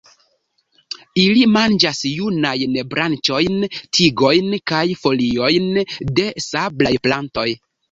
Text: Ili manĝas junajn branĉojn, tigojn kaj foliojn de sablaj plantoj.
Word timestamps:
Ili 1.23 1.43
manĝas 1.55 1.99
junajn 2.13 2.79
branĉojn, 2.95 3.61
tigojn 3.99 4.51
kaj 4.73 4.83
foliojn 5.05 5.71
de 6.21 6.29
sablaj 6.49 6.97
plantoj. 7.07 7.49